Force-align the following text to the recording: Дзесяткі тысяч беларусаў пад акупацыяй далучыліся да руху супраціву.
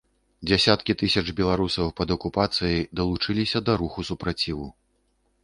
Дзесяткі 0.47 0.95
тысяч 1.01 1.23
беларусаў 1.39 1.91
пад 2.01 2.15
акупацыяй 2.15 2.81
далучыліся 3.01 3.63
да 3.69 3.79
руху 3.85 4.09
супраціву. 4.11 4.67